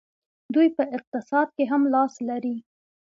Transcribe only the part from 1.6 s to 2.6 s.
هم لاس لري.